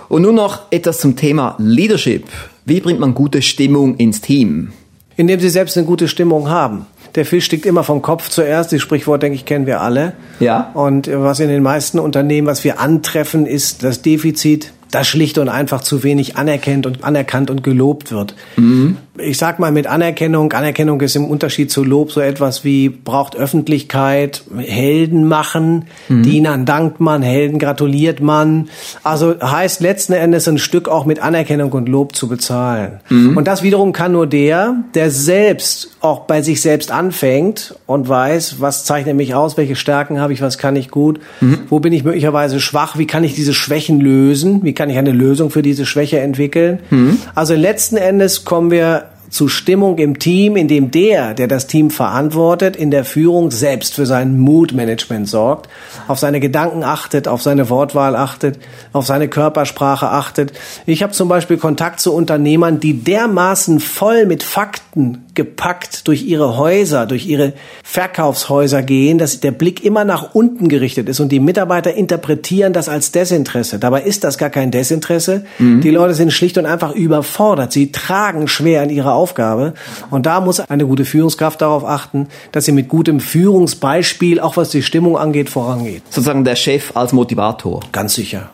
Und 0.07 0.21
nun 0.21 0.35
noch 0.35 0.71
etwas 0.71 1.01
zum 1.01 1.17
Thema 1.17 1.55
Leadership. 1.57 2.29
Wie 2.63 2.79
bringt 2.79 3.01
man 3.01 3.13
gute 3.13 3.41
Stimmung 3.41 3.97
ins 3.97 4.21
Team? 4.21 4.71
Indem 5.17 5.41
Sie 5.41 5.49
selbst 5.49 5.75
eine 5.75 5.85
gute 5.85 6.07
Stimmung 6.07 6.47
haben 6.47 6.85
der 7.17 7.25
Fisch 7.25 7.45
stickt 7.45 7.65
immer 7.65 7.83
vom 7.83 8.01
Kopf 8.01 8.29
zuerst. 8.29 8.71
Das 8.71 8.81
Sprichwort, 8.81 9.23
denke 9.23 9.35
ich, 9.35 9.45
kennen 9.45 9.65
wir 9.65 9.81
alle. 9.81 10.13
Ja. 10.39 10.71
Und 10.73 11.09
was 11.11 11.39
in 11.39 11.49
den 11.49 11.63
meisten 11.63 11.99
Unternehmen, 11.99 12.47
was 12.47 12.63
wir 12.63 12.79
antreffen, 12.79 13.45
ist 13.45 13.83
das 13.83 14.01
Defizit, 14.01 14.71
dass 14.97 15.07
schlicht 15.07 15.37
und 15.37 15.47
einfach 15.47 15.81
zu 15.81 16.01
wenig 16.03 16.37
anerkennt 16.37 16.87
und 16.87 17.03
anerkannt 17.03 17.51
und 17.51 17.63
gelobt 17.63 18.11
wird. 18.11 18.33
Mhm. 18.55 18.97
Ich 19.19 19.37
sag 19.37 19.57
mal 19.57 19.71
mit 19.71 19.87
Anerkennung, 19.87 20.53
Anerkennung 20.53 21.01
ist 21.01 21.15
im 21.15 21.25
Unterschied 21.25 21.71
zu 21.71 21.83
Lob 21.83 22.11
so 22.11 22.21
etwas 22.21 22.63
wie 22.63 22.89
braucht 22.89 23.35
Öffentlichkeit, 23.35 24.43
Helden 24.57 25.27
machen, 25.27 25.85
mhm. 26.07 26.23
Dienern 26.23 26.65
dankt 26.65 26.99
man, 26.99 27.21
Helden 27.21 27.57
gratuliert 27.57 28.21
man. 28.21 28.69
Also 29.03 29.35
heißt 29.39 29.81
letzten 29.81 30.13
Endes 30.13 30.47
ein 30.47 30.57
Stück 30.57 30.87
auch 30.87 31.05
mit 31.05 31.19
Anerkennung 31.19 31.71
und 31.71 31.89
Lob 31.89 32.15
zu 32.15 32.27
bezahlen. 32.27 32.99
Mhm. 33.09 33.37
Und 33.37 33.47
das 33.47 33.63
wiederum 33.63 33.91
kann 33.91 34.11
nur 34.11 34.27
der, 34.27 34.75
der 34.93 35.09
selbst 35.09 35.89
auch 35.99 36.21
bei 36.21 36.41
sich 36.41 36.61
selbst 36.61 36.91
anfängt 36.91 37.75
und 37.85 38.07
weiß, 38.07 38.57
was 38.59 38.85
zeichnet 38.85 39.15
mich 39.15 39.33
aus, 39.33 39.57
welche 39.57 39.75
Stärken 39.75 40.19
habe 40.19 40.33
ich, 40.33 40.41
was 40.41 40.57
kann 40.57 40.75
ich 40.75 40.89
gut, 40.89 41.19
mhm. 41.41 41.59
wo 41.69 41.79
bin 41.79 41.93
ich 41.93 42.03
möglicherweise 42.03 42.59
schwach, 42.59 42.97
wie 42.97 43.07
kann 43.07 43.23
ich 43.23 43.33
diese 43.33 43.53
Schwächen 43.53 43.99
lösen, 43.99 44.63
wie 44.63 44.73
kann 44.87 44.93
ich 44.93 44.97
eine 44.97 45.11
Lösung 45.11 45.49
für 45.49 45.61
diese 45.61 45.85
Schwäche 45.85 46.19
entwickeln. 46.19 46.79
Mhm. 46.91 47.17
Also 47.35 47.55
letzten 47.55 47.97
Endes 47.97 48.45
kommen 48.45 48.71
wir 48.71 49.03
zu 49.29 49.47
Stimmung 49.47 49.97
im 49.97 50.19
Team, 50.19 50.55
in 50.55 50.67
dem 50.67 50.91
der, 50.91 51.33
der 51.33 51.47
das 51.47 51.67
Team 51.67 51.89
verantwortet, 51.89 52.75
in 52.75 52.91
der 52.91 53.05
Führung 53.05 53.51
selbst 53.51 53.95
für 53.95 54.05
sein 54.05 54.39
Mood-Management 54.39 55.27
sorgt, 55.27 55.69
auf 56.07 56.19
seine 56.19 56.39
Gedanken 56.39 56.83
achtet, 56.83 57.27
auf 57.27 57.41
seine 57.41 57.69
Wortwahl 57.69 58.15
achtet, 58.15 58.59
auf 58.93 59.05
seine 59.05 59.27
Körpersprache 59.27 60.09
achtet. 60.09 60.53
Ich 60.85 61.03
habe 61.03 61.13
zum 61.13 61.27
Beispiel 61.27 61.57
Kontakt 61.57 61.99
zu 61.99 62.13
Unternehmern, 62.13 62.79
die 62.79 63.03
dermaßen 63.03 63.79
voll 63.79 64.25
mit 64.25 64.43
Fakten 64.43 65.23
gepackt 65.37 66.07
durch 66.07 66.23
ihre 66.23 66.57
Häuser, 66.57 67.05
durch 67.05 67.27
ihre 67.27 67.53
Verkaufshäuser 67.83 68.81
gehen, 68.81 69.19
dass 69.19 69.39
der 69.39 69.51
Blick 69.51 69.83
immer 69.85 70.03
nach 70.03 70.33
unten 70.33 70.67
gerichtet 70.67 71.07
ist 71.09 71.19
und 71.19 71.31
die 71.31 71.39
Mitarbeiter 71.39 71.93
interpretieren 71.93 72.73
das 72.73 72.89
als 72.89 73.11
Desinteresse. 73.11 73.77
Dabei 73.77 74.01
ist 74.01 74.23
das 74.23 74.39
gar 74.39 74.49
kein 74.49 74.71
Desinteresse. 74.71 75.45
Mhm. 75.59 75.81
Die 75.81 75.91
Leute 75.91 76.15
sind 76.15 76.33
schlicht 76.33 76.57
und 76.57 76.65
einfach 76.65 76.95
überfordert. 76.95 77.71
Sie 77.71 77.91
tragen 77.91 78.47
schwer 78.47 78.81
an 78.81 78.89
ihrer 78.89 79.16
Aufgabe. 79.17 79.73
Und 80.09 80.25
da 80.25 80.39
muss 80.39 80.59
eine 80.59 80.85
gute 80.85 81.03
Führungskraft 81.03 81.61
darauf 81.61 81.83
achten, 81.83 82.27
dass 82.51 82.65
sie 82.65 82.71
mit 82.71 82.87
gutem 82.87 83.19
Führungsbeispiel, 83.19 84.39
auch 84.39 84.55
was 84.55 84.69
die 84.69 84.83
Stimmung 84.83 85.17
angeht, 85.17 85.49
vorangeht. 85.49 86.03
Sozusagen 86.09 86.43
der 86.43 86.55
Chef 86.55 86.95
als 86.95 87.11
Motivator. 87.11 87.81
Ganz 87.91 88.13
sicher. 88.13 88.51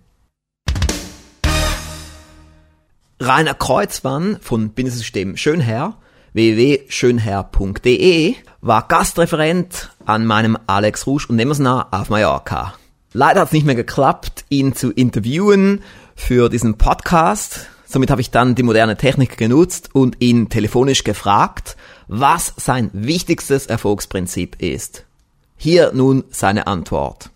Rainer 3.20 3.54
Kreuzmann 3.54 4.38
von 4.42 4.70
Bindesystem 4.70 5.36
Schönherr 5.36 5.98
www.schönherr.de 6.32 8.34
war 8.60 8.88
Gastreferent 8.88 9.92
an 10.04 10.26
meinem 10.26 10.58
Alex 10.66 11.06
Rouge 11.06 11.26
und 11.28 11.36
Nemersnah 11.36 11.86
auf 11.92 12.10
Mallorca. 12.10 12.74
Leider 13.12 13.42
hat 13.42 13.46
es 13.46 13.52
nicht 13.52 13.64
mehr 13.64 13.76
geklappt, 13.76 14.46
ihn 14.50 14.74
zu 14.74 14.90
interviewen 14.90 15.84
für 16.16 16.48
diesen 16.50 16.76
Podcast. 16.76 17.68
Somit 17.86 18.10
habe 18.10 18.20
ich 18.20 18.32
dann 18.32 18.56
die 18.56 18.64
moderne 18.64 18.96
Technik 18.96 19.38
genutzt 19.38 19.90
und 19.92 20.16
ihn 20.18 20.48
telefonisch 20.48 21.04
gefragt, 21.04 21.76
was 22.08 22.52
sein 22.56 22.90
wichtigstes 22.92 23.66
Erfolgsprinzip 23.66 24.60
ist. 24.60 25.05
Hier 25.58 25.90
nun 25.94 26.24
seine 26.28 26.66
Antwort. 26.66 27.30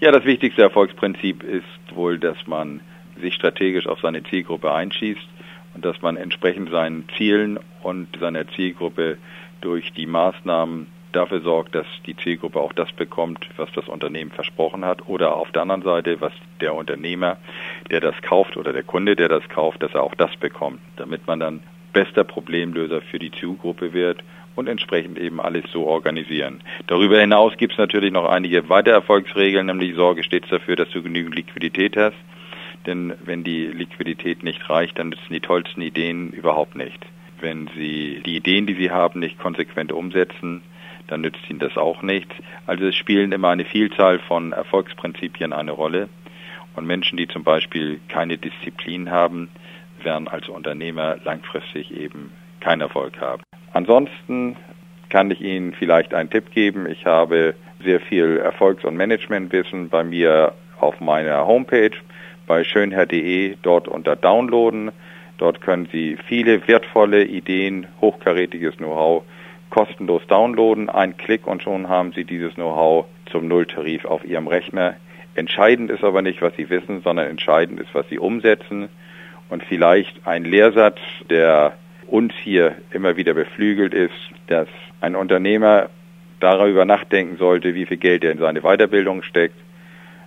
Ja, 0.00 0.10
das 0.10 0.24
wichtigste 0.24 0.62
Erfolgsprinzip 0.62 1.42
ist 1.42 1.94
wohl, 1.94 2.18
dass 2.18 2.46
man 2.46 2.80
sich 3.20 3.34
strategisch 3.34 3.86
auf 3.86 4.00
seine 4.00 4.22
Zielgruppe 4.24 4.72
einschießt 4.72 5.28
und 5.74 5.84
dass 5.84 6.02
man 6.02 6.16
entsprechend 6.16 6.70
seinen 6.70 7.08
Zielen 7.16 7.58
und 7.82 8.08
seiner 8.18 8.46
Zielgruppe 8.48 9.18
durch 9.60 9.92
die 9.92 10.06
Maßnahmen 10.06 10.88
dafür 11.12 11.40
sorgt, 11.40 11.74
dass 11.74 11.86
die 12.06 12.16
Zielgruppe 12.16 12.60
auch 12.60 12.72
das 12.72 12.90
bekommt, 12.92 13.46
was 13.56 13.70
das 13.74 13.88
Unternehmen 13.88 14.30
versprochen 14.30 14.84
hat 14.84 15.08
oder 15.08 15.36
auf 15.36 15.52
der 15.52 15.62
anderen 15.62 15.82
Seite, 15.82 16.20
was 16.20 16.32
der 16.60 16.74
Unternehmer, 16.74 17.36
der 17.90 18.00
das 18.00 18.14
kauft 18.22 18.56
oder 18.56 18.72
der 18.72 18.82
Kunde, 18.82 19.14
der 19.14 19.28
das 19.28 19.48
kauft, 19.48 19.82
dass 19.82 19.94
er 19.94 20.02
auch 20.02 20.14
das 20.14 20.34
bekommt, 20.36 20.80
damit 20.96 21.26
man 21.26 21.40
dann 21.40 21.60
bester 21.92 22.24
Problemlöser 22.24 23.02
für 23.02 23.18
die 23.18 23.30
Zielgruppe 23.30 23.92
wird 23.92 24.22
und 24.54 24.68
entsprechend 24.68 25.18
eben 25.18 25.40
alles 25.40 25.64
so 25.72 25.86
organisieren. 25.86 26.60
Darüber 26.86 27.20
hinaus 27.20 27.56
gibt 27.56 27.72
es 27.72 27.78
natürlich 27.78 28.12
noch 28.12 28.26
einige 28.26 28.68
weitere 28.68 28.94
Erfolgsregeln, 28.94 29.66
nämlich 29.66 29.94
Sorge 29.94 30.22
stets 30.22 30.48
dafür, 30.48 30.76
dass 30.76 30.90
du 30.90 31.02
genügend 31.02 31.34
Liquidität 31.34 31.96
hast. 31.96 32.16
Denn 32.86 33.14
wenn 33.24 33.44
die 33.44 33.66
Liquidität 33.66 34.42
nicht 34.42 34.68
reicht, 34.68 34.98
dann 34.98 35.10
nützen 35.10 35.32
die 35.32 35.40
tollsten 35.40 35.82
Ideen 35.82 36.30
überhaupt 36.30 36.74
nicht. 36.74 36.98
Wenn 37.40 37.68
Sie 37.74 38.22
die 38.24 38.36
Ideen, 38.36 38.66
die 38.66 38.74
Sie 38.74 38.90
haben, 38.90 39.20
nicht 39.20 39.38
konsequent 39.38 39.92
umsetzen, 39.92 40.62
dann 41.08 41.20
nützt 41.20 41.48
Ihnen 41.48 41.58
das 41.58 41.76
auch 41.76 42.02
nichts. 42.02 42.34
Also 42.66 42.86
es 42.86 42.96
spielen 42.96 43.32
immer 43.32 43.48
eine 43.48 43.64
Vielzahl 43.64 44.18
von 44.18 44.52
Erfolgsprinzipien 44.52 45.52
eine 45.52 45.72
Rolle. 45.72 46.08
Und 46.74 46.86
Menschen, 46.86 47.18
die 47.18 47.28
zum 47.28 47.44
Beispiel 47.44 48.00
keine 48.08 48.38
Disziplin 48.38 49.10
haben, 49.10 49.50
werden 50.02 50.28
als 50.28 50.48
Unternehmer 50.48 51.18
langfristig 51.24 51.94
eben 51.96 52.32
keinen 52.62 52.80
Erfolg 52.80 53.20
haben. 53.20 53.42
Ansonsten 53.72 54.56
kann 55.08 55.30
ich 55.30 55.40
Ihnen 55.40 55.74
vielleicht 55.74 56.14
einen 56.14 56.30
Tipp 56.30 56.50
geben. 56.52 56.86
Ich 56.88 57.04
habe 57.04 57.54
sehr 57.84 58.00
viel 58.00 58.38
Erfolgs- 58.38 58.84
und 58.84 58.96
Managementwissen 58.96 59.88
bei 59.88 60.04
mir 60.04 60.54
auf 60.80 61.00
meiner 61.00 61.46
Homepage 61.46 61.90
bei 62.46 62.64
schönherr.de 62.64 63.56
dort 63.62 63.88
unter 63.88 64.16
Downloaden. 64.16 64.92
Dort 65.38 65.60
können 65.60 65.88
Sie 65.92 66.16
viele 66.28 66.66
wertvolle 66.68 67.24
Ideen, 67.24 67.88
hochkarätiges 68.00 68.76
Know-how 68.76 69.24
kostenlos 69.70 70.26
downloaden. 70.26 70.90
Ein 70.90 71.16
Klick 71.16 71.46
und 71.46 71.62
schon 71.62 71.88
haben 71.88 72.12
Sie 72.12 72.24
dieses 72.24 72.54
Know-how 72.54 73.06
zum 73.30 73.48
Nulltarif 73.48 74.04
auf 74.04 74.24
Ihrem 74.24 74.46
Rechner. 74.46 74.96
Entscheidend 75.34 75.90
ist 75.90 76.04
aber 76.04 76.22
nicht, 76.22 76.42
was 76.42 76.54
Sie 76.56 76.68
wissen, 76.68 77.00
sondern 77.02 77.28
entscheidend 77.28 77.80
ist, 77.80 77.94
was 77.94 78.08
Sie 78.08 78.18
umsetzen. 78.18 78.88
Und 79.48 79.64
vielleicht 79.64 80.26
ein 80.26 80.44
Lehrsatz, 80.44 80.98
der 81.28 81.74
uns 82.12 82.34
hier 82.42 82.76
immer 82.90 83.16
wieder 83.16 83.32
beflügelt, 83.32 83.94
ist, 83.94 84.12
dass 84.46 84.68
ein 85.00 85.16
Unternehmer 85.16 85.88
darüber 86.40 86.84
nachdenken 86.84 87.38
sollte, 87.38 87.74
wie 87.74 87.86
viel 87.86 87.96
Geld 87.96 88.22
er 88.22 88.32
in 88.32 88.38
seine 88.38 88.60
Weiterbildung 88.60 89.22
steckt. 89.22 89.56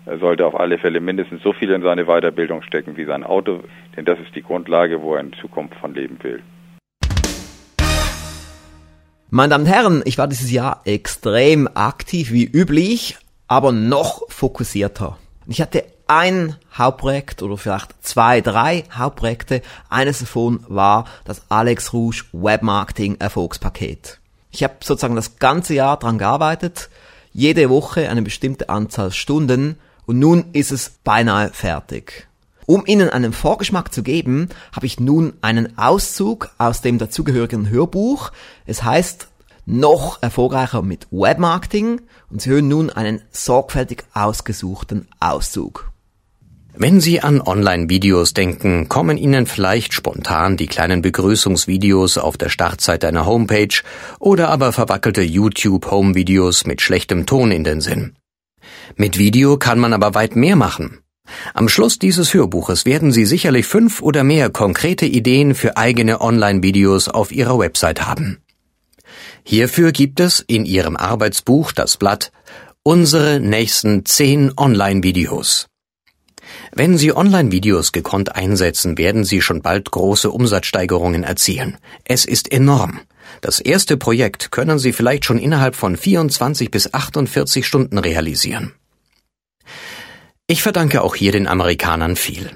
Er 0.08 0.18
sollte 0.18 0.46
auf 0.46 0.60
alle 0.60 0.77
Fälle 0.80 1.00
mindestens 1.00 1.44
so 1.44 1.54
viel 1.54 1.70
in 1.70 1.84
seine 1.84 2.06
Weiterbildung 2.06 2.63
stecken 2.63 2.98
wie 2.98 3.06
sein 3.06 3.24
Auto, 3.24 3.63
denn 3.96 4.06
das 4.06 4.20
ist 4.20 4.36
die 4.36 4.42
Grundlage, 4.42 5.01
wo 5.01 5.13
er 5.13 5.22
in 5.22 5.34
Zukunft 5.34 5.75
von 5.75 5.94
leben 5.94 6.18
will. 6.24 6.42
Meine 9.30 9.50
Damen 9.50 9.65
und 9.65 9.72
Herren, 9.72 10.01
ich 10.06 10.18
war 10.18 10.27
dieses 10.27 10.51
Jahr 10.51 10.82
extrem 10.86 11.68
aktiv 11.74 12.32
wie 12.32 12.46
üblich, 12.46 13.18
aber 13.48 13.72
noch 13.72 14.30
fokussierter. 14.30 15.18
Ich 15.48 15.62
hatte 15.62 15.84
ein 16.08 16.56
Hauptprojekt 16.74 17.42
oder 17.42 17.58
vielleicht 17.58 17.94
zwei, 18.02 18.42
drei 18.42 18.84
Hauptprojekte. 18.92 19.62
Eines 19.90 20.20
davon 20.20 20.64
war 20.68 21.06
das 21.24 21.44
Alex 21.50 21.94
Rouge 21.94 22.24
Webmarketing 22.32 23.18
Erfolgspaket. 23.20 24.20
Ich 24.52 24.64
habe 24.64 24.76
sozusagen 24.84 25.16
das 25.16 25.38
ganze 25.38 25.74
Jahr 25.74 25.98
dran 25.98 26.18
gearbeitet, 26.18 26.90
jede 27.34 27.70
Woche 27.70 28.10
eine 28.10 28.22
bestimmte 28.22 28.70
Anzahl 28.70 29.12
Stunden 29.12 29.78
und 30.06 30.20
nun 30.20 30.46
ist 30.54 30.72
es 30.72 30.92
beinahe 31.04 31.50
fertig. 31.50 32.28
Um 32.66 32.86
Ihnen 32.86 33.10
einen 33.10 33.34
Vorgeschmack 33.34 33.94
zu 33.94 34.02
geben, 34.02 34.50
habe 34.72 34.86
ich 34.86 35.00
nun 35.00 35.34
einen 35.42 35.78
Auszug 35.78 36.50
aus 36.58 36.82
dem 36.82 36.98
dazugehörigen 36.98 37.70
Hörbuch. 37.70 38.32
Es 38.66 38.84
heißt 38.84 39.28
noch 39.66 40.22
erfolgreicher 40.24 40.82
mit 40.82 41.08
Webmarketing 41.12 42.02
und 42.30 42.42
Sie 42.42 42.50
hören 42.50 42.68
nun 42.68 42.90
einen 42.90 43.22
sorgfältig 43.32 44.04
ausgesuchten 44.14 45.08
Auszug. 45.20 45.92
Wenn 46.77 47.00
Sie 47.00 47.22
an 47.22 47.39
Online-Videos 47.39 48.34
denken, 48.34 48.89
kommen 48.89 49.17
Ihnen 49.17 49.46
vielleicht 49.46 49.94
spontan 49.94 50.58
die 50.58 50.67
kleinen 50.67 51.01
Begrüßungsvideos 51.01 52.17
auf 52.17 52.36
der 52.36 52.50
Startseite 52.50 53.08
einer 53.08 53.25
Homepage 53.25 53.82
oder 54.20 54.50
aber 54.50 54.74
verwackelte 54.74 55.22
YouTube-Home-Videos 55.22 56.65
mit 56.65 56.82
schlechtem 56.82 57.25
Ton 57.25 57.51
in 57.51 57.63
den 57.63 57.79
Sinn. 57.79 58.17
Mit 58.98 59.17
Video 59.17 59.58
kann 59.58 59.79
man 59.79 59.94
aber 59.94 60.15
weit 60.15 60.36
mehr 60.36 60.58
machen. 60.58 61.00
Am 61.53 61.70
Schluss 61.70 61.98
dieses 61.98 62.34
Hörbuches 62.34 62.86
werden 62.86 63.13
Sie 63.13 63.25
sicherlich 63.25 63.65
fünf 63.65 64.01
oder 64.01 64.25
mehr 64.25 64.50
konkrete 64.50 65.05
Ideen 65.05 65.55
für 65.55 65.77
eigene 65.77 66.20
Online-Videos 66.20 67.08
auf 67.08 67.32
Ihrer 67.32 67.58
Website 67.58 68.05
haben. 68.05 68.39
Hierfür 69.44 69.94
gibt 69.94 70.20
es 70.20 70.41
in 70.41 70.65
Ihrem 70.65 70.98
Arbeitsbuch 70.98 71.72
das 71.72 71.96
Blatt 71.96 72.32
Unsere 72.84 73.39
nächsten 73.39 74.05
zehn 74.05 74.51
Online-Videos. 74.58 75.67
Wenn 76.77 76.98
Sie 76.98 77.15
Online-Videos 77.15 77.94
gekonnt 77.94 78.36
einsetzen, 78.36 78.98
werden 78.98 79.24
Sie 79.24 79.41
schon 79.41 79.62
bald 79.62 79.91
große 79.91 80.29
Umsatzsteigerungen 80.29 81.24
erzielen. 81.24 81.77
Es 82.03 82.25
ist 82.25 82.51
enorm. 82.51 83.00
Das 83.39 83.62
erste 83.62 83.96
Projekt 83.96 84.51
können 84.51 84.77
Sie 84.77 84.91
vielleicht 84.91 85.24
schon 85.24 85.39
innerhalb 85.39 85.77
von 85.77 85.96
24 85.96 86.70
bis 86.72 86.94
48 86.94 87.65
Stunden 87.65 87.98
realisieren. 87.98 88.74
Ich 90.48 90.63
verdanke 90.63 91.01
auch 91.01 91.15
hier 91.15 91.32
den 91.32 91.48
Amerikanern 91.48 92.17
viel. 92.17 92.51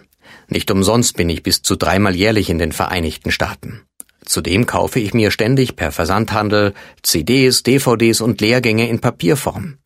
Nicht 0.49 0.69
umsonst 0.69 1.15
bin 1.15 1.29
ich 1.29 1.41
bis 1.41 1.61
zu 1.61 1.77
dreimal 1.77 2.13
jährlich 2.13 2.49
in 2.49 2.59
den 2.59 2.73
Vereinigten 2.73 3.31
Staaten. 3.31 3.83
Zudem 4.25 4.65
kaufe 4.65 4.99
ich 4.99 5.13
mir 5.13 5.31
ständig 5.31 5.77
per 5.77 5.93
Versandhandel 5.93 6.73
CDs, 7.03 7.63
DVDs 7.63 8.19
und 8.19 8.41
Lehrgänge 8.41 8.89
in 8.89 8.99
Papierform. 8.99 9.77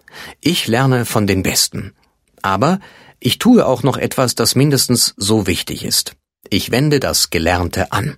Ich 0.41 0.67
lerne 0.67 1.05
von 1.05 1.27
den 1.27 1.43
Besten. 1.43 1.93
Aber 2.41 2.79
ich 3.25 3.39
tue 3.39 3.65
auch 3.65 3.84
noch 3.84 3.96
etwas, 3.96 4.36
das 4.36 4.53
mindestens 4.53 5.13
so 5.15 5.48
wichtig 5.48 5.86
ist. 5.86 6.18
Ich 6.50 6.72
wende 6.72 7.00
das 7.00 7.30
Gelernte 7.30 7.94
an. 7.94 8.18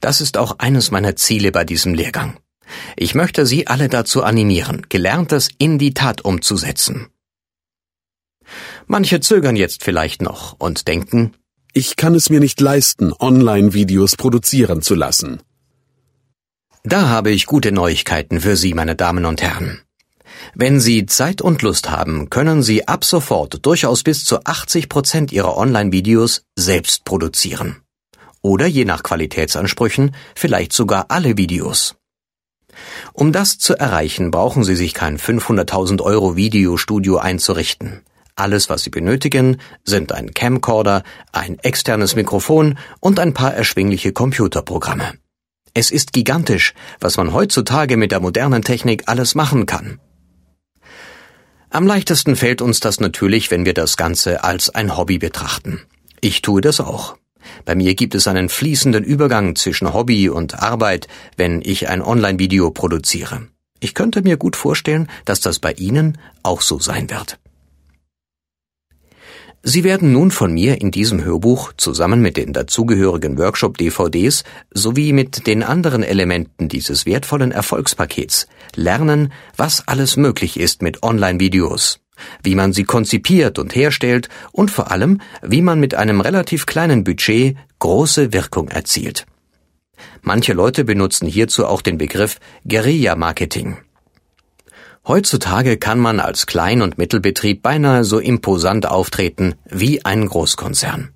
Das 0.00 0.20
ist 0.20 0.36
auch 0.36 0.60
eines 0.60 0.92
meiner 0.92 1.16
Ziele 1.16 1.50
bei 1.50 1.64
diesem 1.64 1.94
Lehrgang. 1.94 2.38
Ich 2.96 3.16
möchte 3.16 3.44
Sie 3.44 3.66
alle 3.66 3.88
dazu 3.88 4.22
animieren, 4.22 4.86
Gelerntes 4.88 5.48
in 5.58 5.78
die 5.78 5.94
Tat 5.94 6.24
umzusetzen. 6.24 7.08
Manche 8.86 9.18
zögern 9.18 9.56
jetzt 9.56 9.82
vielleicht 9.82 10.22
noch 10.22 10.54
und 10.60 10.86
denken, 10.86 11.32
ich 11.72 11.96
kann 11.96 12.14
es 12.14 12.30
mir 12.30 12.38
nicht 12.38 12.60
leisten, 12.60 13.12
Online-Videos 13.18 14.14
produzieren 14.14 14.80
zu 14.80 14.94
lassen. 14.94 15.42
Da 16.84 17.08
habe 17.08 17.32
ich 17.32 17.46
gute 17.46 17.72
Neuigkeiten 17.72 18.40
für 18.40 18.54
Sie, 18.54 18.74
meine 18.74 18.94
Damen 18.94 19.24
und 19.24 19.42
Herren. 19.42 19.83
Wenn 20.54 20.80
Sie 20.80 21.06
Zeit 21.06 21.40
und 21.40 21.62
Lust 21.62 21.90
haben, 21.90 22.30
können 22.30 22.62
Sie 22.62 22.86
ab 22.86 23.04
sofort 23.04 23.64
durchaus 23.64 24.02
bis 24.02 24.24
zu 24.24 24.44
80 24.44 24.88
Prozent 24.88 25.32
Ihrer 25.32 25.56
Online-Videos 25.56 26.42
selbst 26.56 27.04
produzieren. 27.04 27.76
Oder 28.42 28.66
je 28.66 28.84
nach 28.84 29.02
Qualitätsansprüchen 29.02 30.14
vielleicht 30.34 30.72
sogar 30.72 31.06
alle 31.08 31.36
Videos. 31.36 31.96
Um 33.12 33.32
das 33.32 33.58
zu 33.58 33.74
erreichen, 33.74 34.30
brauchen 34.30 34.64
Sie 34.64 34.76
sich 34.76 34.94
kein 34.94 35.18
500.000 35.18 36.02
Euro 36.02 36.36
Videostudio 36.36 37.18
einzurichten. 37.18 38.02
Alles, 38.36 38.68
was 38.68 38.82
Sie 38.82 38.90
benötigen, 38.90 39.58
sind 39.84 40.12
ein 40.12 40.34
Camcorder, 40.34 41.04
ein 41.32 41.58
externes 41.60 42.16
Mikrofon 42.16 42.76
und 43.00 43.20
ein 43.20 43.32
paar 43.32 43.54
erschwingliche 43.54 44.12
Computerprogramme. 44.12 45.14
Es 45.72 45.90
ist 45.90 46.12
gigantisch, 46.12 46.74
was 47.00 47.16
man 47.16 47.32
heutzutage 47.32 47.96
mit 47.96 48.12
der 48.12 48.20
modernen 48.20 48.62
Technik 48.62 49.04
alles 49.06 49.34
machen 49.34 49.66
kann. 49.66 50.00
Am 51.74 51.88
leichtesten 51.88 52.36
fällt 52.36 52.62
uns 52.62 52.78
das 52.78 53.00
natürlich, 53.00 53.50
wenn 53.50 53.66
wir 53.66 53.74
das 53.74 53.96
Ganze 53.96 54.44
als 54.44 54.70
ein 54.70 54.96
Hobby 54.96 55.18
betrachten. 55.18 55.80
Ich 56.20 56.40
tue 56.40 56.60
das 56.60 56.78
auch. 56.78 57.16
Bei 57.64 57.74
mir 57.74 57.96
gibt 57.96 58.14
es 58.14 58.28
einen 58.28 58.48
fließenden 58.48 59.02
Übergang 59.02 59.56
zwischen 59.56 59.92
Hobby 59.92 60.28
und 60.28 60.62
Arbeit, 60.62 61.08
wenn 61.36 61.60
ich 61.62 61.88
ein 61.88 62.00
Online-Video 62.00 62.70
produziere. 62.70 63.48
Ich 63.80 63.92
könnte 63.92 64.22
mir 64.22 64.36
gut 64.36 64.54
vorstellen, 64.54 65.08
dass 65.24 65.40
das 65.40 65.58
bei 65.58 65.72
Ihnen 65.72 66.16
auch 66.44 66.60
so 66.60 66.78
sein 66.78 67.10
wird. 67.10 67.40
Sie 69.66 69.82
werden 69.82 70.12
nun 70.12 70.30
von 70.30 70.52
mir 70.52 70.82
in 70.82 70.90
diesem 70.90 71.24
Hörbuch 71.24 71.72
zusammen 71.78 72.20
mit 72.20 72.36
den 72.36 72.52
dazugehörigen 72.52 73.38
Workshop-DVDs 73.38 74.44
sowie 74.74 75.14
mit 75.14 75.46
den 75.46 75.62
anderen 75.62 76.02
Elementen 76.02 76.68
dieses 76.68 77.06
wertvollen 77.06 77.50
Erfolgspakets 77.50 78.46
lernen, 78.76 79.32
was 79.56 79.88
alles 79.88 80.18
möglich 80.18 80.60
ist 80.60 80.82
mit 80.82 81.02
Online-Videos, 81.02 82.00
wie 82.42 82.54
man 82.54 82.74
sie 82.74 82.84
konzipiert 82.84 83.58
und 83.58 83.74
herstellt 83.74 84.28
und 84.52 84.70
vor 84.70 84.90
allem, 84.90 85.22
wie 85.40 85.62
man 85.62 85.80
mit 85.80 85.94
einem 85.94 86.20
relativ 86.20 86.66
kleinen 86.66 87.02
Budget 87.02 87.56
große 87.78 88.34
Wirkung 88.34 88.68
erzielt. 88.68 89.24
Manche 90.20 90.52
Leute 90.52 90.84
benutzen 90.84 91.26
hierzu 91.26 91.64
auch 91.64 91.80
den 91.80 91.96
Begriff 91.96 92.38
Guerilla-Marketing. 92.68 93.78
Heutzutage 95.06 95.76
kann 95.76 95.98
man 95.98 96.18
als 96.18 96.46
Klein- 96.46 96.80
und 96.80 96.96
Mittelbetrieb 96.96 97.62
beinahe 97.62 98.04
so 98.04 98.18
imposant 98.18 98.86
auftreten 98.86 99.54
wie 99.68 100.04
ein 100.04 100.26
Großkonzern. 100.26 101.10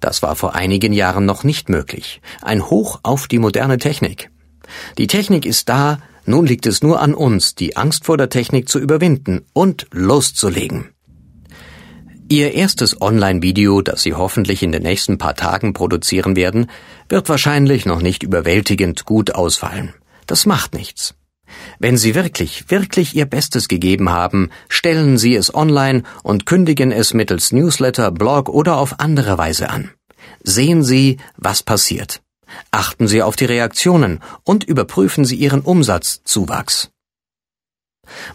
Das 0.00 0.22
war 0.22 0.34
vor 0.34 0.54
einigen 0.54 0.92
Jahren 0.94 1.26
noch 1.26 1.44
nicht 1.44 1.68
möglich. 1.68 2.22
Ein 2.40 2.64
Hoch 2.70 3.00
auf 3.02 3.28
die 3.28 3.38
moderne 3.38 3.78
Technik. 3.78 4.30
Die 4.96 5.06
Technik 5.06 5.44
ist 5.44 5.68
da, 5.68 5.98
nun 6.24 6.46
liegt 6.46 6.66
es 6.66 6.82
nur 6.82 7.00
an 7.00 7.14
uns, 7.14 7.54
die 7.54 7.76
Angst 7.76 8.04
vor 8.04 8.16
der 8.16 8.30
Technik 8.30 8.68
zu 8.68 8.78
überwinden 8.78 9.44
und 9.52 9.86
loszulegen. 9.92 10.88
Ihr 12.30 12.52
erstes 12.52 13.00
Online-Video, 13.00 13.80
das 13.80 14.02
Sie 14.02 14.14
hoffentlich 14.14 14.62
in 14.62 14.72
den 14.72 14.82
nächsten 14.82 15.16
paar 15.16 15.34
Tagen 15.34 15.72
produzieren 15.72 16.36
werden, 16.36 16.70
wird 17.08 17.28
wahrscheinlich 17.28 17.86
noch 17.86 18.02
nicht 18.02 18.22
überwältigend 18.22 19.06
gut 19.06 19.34
ausfallen. 19.34 19.94
Das 20.26 20.44
macht 20.44 20.74
nichts. 20.74 21.14
Wenn 21.78 21.96
Sie 21.96 22.14
wirklich, 22.14 22.70
wirklich 22.70 23.14
Ihr 23.14 23.26
Bestes 23.26 23.68
gegeben 23.68 24.10
haben, 24.10 24.50
stellen 24.68 25.18
Sie 25.18 25.34
es 25.34 25.54
online 25.54 26.02
und 26.22 26.46
kündigen 26.46 26.92
es 26.92 27.14
mittels 27.14 27.52
Newsletter, 27.52 28.10
Blog 28.10 28.48
oder 28.48 28.78
auf 28.78 29.00
andere 29.00 29.38
Weise 29.38 29.70
an. 29.70 29.90
Sehen 30.42 30.82
Sie, 30.82 31.18
was 31.36 31.62
passiert. 31.62 32.20
Achten 32.70 33.08
Sie 33.08 33.22
auf 33.22 33.36
die 33.36 33.44
Reaktionen 33.44 34.20
und 34.44 34.64
überprüfen 34.64 35.24
Sie 35.24 35.36
Ihren 35.36 35.60
Umsatzzuwachs. 35.60 36.90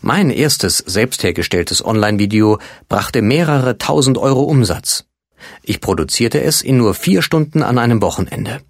Mein 0.02 0.30
erstes 0.30 0.78
selbst 0.78 1.24
hergestelltes 1.24 1.84
Online-Video 1.84 2.60
brachte 2.90 3.22
mehrere 3.22 3.78
tausend 3.78 4.18
Euro 4.18 4.44
Umsatz. 4.44 5.06
Ich 5.64 5.82
produzierte 5.82 6.42
es 6.42 6.62
in 6.62 6.78
nur 6.78 6.94
vier 6.94 7.22
Stunden 7.22 7.64
an 7.64 7.78
einem 7.78 8.02
Wochenende. 8.02 8.62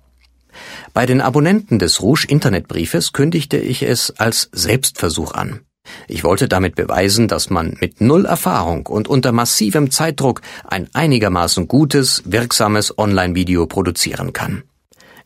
Bei 0.94 1.08
den 1.08 1.22
Abonnenten 1.22 1.80
des 1.80 2.02
Rouge 2.02 2.28
Internetbriefes 2.28 3.14
kündigte 3.14 3.58
ich 3.58 3.82
es 3.82 4.12
als 4.20 4.50
Selbstversuch 4.52 5.34
an. 5.34 5.62
Ich 6.08 6.24
wollte 6.24 6.48
damit 6.48 6.76
beweisen, 6.76 7.28
dass 7.28 7.50
man 7.50 7.76
mit 7.82 8.00
null 8.00 8.26
Erfahrung 8.26 8.86
und 8.86 9.08
unter 9.08 9.32
massivem 9.32 9.90
Zeitdruck 9.90 10.42
ein 10.66 10.88
einigermaßen 10.94 11.68
gutes, 11.68 12.22
wirksames 12.26 12.98
Online-Video 12.98 13.66
produzieren 13.66 14.34
kann. 14.34 14.64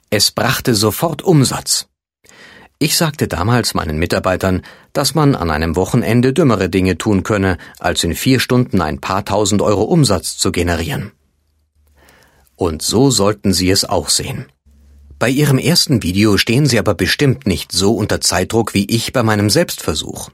Es 0.09 0.31
brachte 0.31 0.73
sofort 0.73 1.21
Umsatz. 1.21 1.87
Ich 2.79 2.95
sagte 2.95 3.27
damals 3.27 3.73
meinen 3.73 3.99
Mitarbeitern, 3.99 4.61
dass 4.93 5.15
man 5.15 5.35
an 5.35 5.51
einem 5.51 5.75
Wochenende 5.75 6.31
dümmere 6.31 6.69
Dinge 6.69 6.97
tun 6.97 7.23
könne, 7.23 7.57
als 7.79 8.03
in 8.03 8.15
vier 8.15 8.39
Stunden 8.39 8.81
ein 8.81 9.01
paar 9.01 9.25
tausend 9.25 9.61
Euro 9.61 9.83
Umsatz 9.83 10.37
zu 10.37 10.51
generieren. 10.51 11.11
Und 12.55 12.81
so 12.81 13.11
sollten 13.11 13.53
Sie 13.53 13.69
es 13.69 13.83
auch 13.83 14.09
sehen. 14.09 14.45
Bei 15.19 15.29
Ihrem 15.29 15.57
ersten 15.57 16.03
Video 16.03 16.37
stehen 16.37 16.67
Sie 16.67 16.77
aber 16.77 16.93
bestimmt 16.93 17.47
nicht 17.47 17.71
so 17.71 17.95
unter 17.95 18.21
Zeitdruck 18.21 18.75
wie 18.75 18.85
ich 18.85 19.13
bei 19.13 19.23
meinem 19.23 19.49
Selbstversuch. 19.49 20.29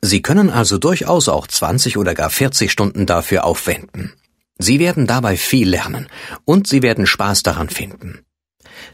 Sie 0.00 0.22
können 0.22 0.50
also 0.50 0.78
durchaus 0.78 1.28
auch 1.28 1.48
20 1.48 1.96
oder 1.96 2.14
gar 2.14 2.30
40 2.30 2.70
Stunden 2.70 3.06
dafür 3.06 3.44
aufwenden. 3.44 4.12
Sie 4.58 4.78
werden 4.78 5.06
dabei 5.06 5.36
viel 5.36 5.68
lernen 5.68 6.08
und 6.44 6.68
Sie 6.68 6.82
werden 6.82 7.06
Spaß 7.06 7.42
daran 7.42 7.70
finden. 7.70 8.20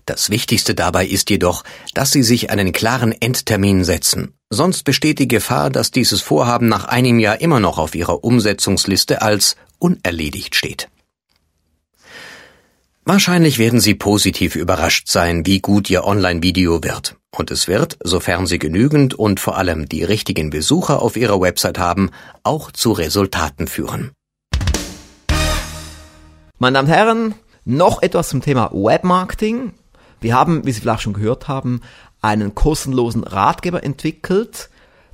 Das 0.07 0.31
Wichtigste 0.31 0.75
dabei 0.75 1.07
ist 1.07 1.29
jedoch, 1.29 1.64
dass 1.92 2.12
Sie 2.12 2.22
sich 2.22 2.51
einen 2.51 2.72
klaren 2.72 3.12
Endtermin 3.12 3.85
setzen. 3.85 4.33
Sonst 4.49 4.85
besteht 4.85 5.18
die 5.18 5.29
Gefahr, 5.29 5.68
dass 5.68 5.90
dieses 5.90 6.22
Vorhaben 6.22 6.68
nach 6.68 6.85
einem 6.85 7.18
Jahr 7.18 7.40
immer 7.42 7.61
noch 7.61 7.79
auf 7.79 7.94
Ihrer 7.94 8.25
Umsetzungsliste 8.25 9.20
als 9.20 9.57
unerledigt 9.79 10.55
steht. 10.55 10.88
Wahrscheinlich 13.09 13.61
werden 13.61 13.79
Sie 13.79 13.95
positiv 13.95 14.57
überrascht 14.57 15.07
sein, 15.07 15.47
wie 15.47 15.61
gut 15.61 15.88
Ihr 15.88 16.03
Online-Video 16.03 16.83
wird. 16.83 17.14
Und 17.31 17.53
es 17.53 17.69
wird, 17.69 17.97
sofern 18.03 18.49
Sie 18.49 18.59
genügend 18.59 19.14
und 19.14 19.38
vor 19.38 19.57
allem 19.57 19.88
die 19.88 20.03
richtigen 20.03 20.51
Besucher 20.51 21.01
auf 21.01 21.16
Ihrer 21.16 21.40
Website 21.40 21.79
haben, 21.79 22.11
auch 22.42 22.73
zu 22.73 22.90
Resultaten 22.90 23.69
führen. 23.69 24.11
Meine 26.59 26.75
Damen 26.75 26.88
und 26.88 26.92
Herren, 26.92 27.35
noch 27.64 28.03
etwas 28.03 28.29
zum 28.29 28.40
Thema 28.40 28.73
Webmarketing. 28.73 29.73
Wir 30.21 30.35
haben, 30.35 30.66
wie 30.66 30.73
Sie 30.73 30.81
vielleicht 30.81 31.03
schon 31.03 31.12
gehört 31.12 31.47
haben, 31.47 31.83
einen 32.23 32.57
kostenlosen 32.57 33.23
Ratgeber 33.23 33.85
entwickelt. 33.85 34.69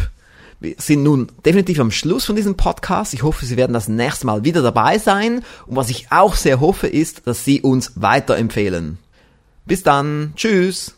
Wir 0.60 0.76
sind 0.78 1.02
nun 1.02 1.28
definitiv 1.44 1.80
am 1.80 1.90
Schluss 1.90 2.24
von 2.24 2.36
diesem 2.36 2.56
Podcast. 2.56 3.14
Ich 3.14 3.24
hoffe, 3.24 3.46
Sie 3.46 3.56
werden 3.56 3.72
das 3.72 3.88
nächste 3.88 4.26
Mal 4.26 4.44
wieder 4.44 4.62
dabei 4.62 4.98
sein. 4.98 5.42
Und 5.66 5.74
was 5.74 5.90
ich 5.90 6.12
auch 6.12 6.36
sehr 6.36 6.60
hoffe, 6.60 6.86
ist, 6.86 7.26
dass 7.26 7.44
Sie 7.44 7.62
uns 7.62 7.92
weiterempfehlen. 7.96 8.98
Bis 9.64 9.82
dann. 9.82 10.32
Tschüss. 10.36 10.94